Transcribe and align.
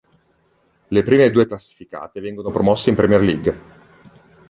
Le 0.87 1.03
prime 1.03 1.29
due 1.29 1.45
classificate 1.45 2.21
vengono 2.21 2.49
promosse 2.49 2.89
in 2.89 2.95
Premier 2.95 3.21
League. 3.21 3.55